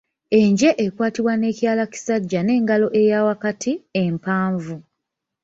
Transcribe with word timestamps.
Enje 0.39 0.69
ekwatibwa 0.85 1.33
n'ekyalakisajja 1.37 2.39
n'engalo 2.43 2.87
eya 3.01 3.19
wakati, 3.27 3.71
empanvu. 4.03 4.75